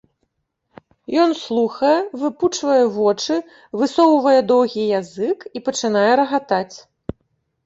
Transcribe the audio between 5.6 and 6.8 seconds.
і пачынае рагатаць.